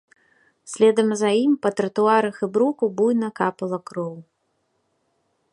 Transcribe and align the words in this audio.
Следам 0.71 1.09
за 1.19 1.29
ім 1.43 1.53
па 1.65 1.69
тратуарах 1.81 2.35
і 2.47 2.51
бруку 2.57 2.83
буйна 3.01 3.29
капала 3.41 3.77
кроў. 3.91 4.13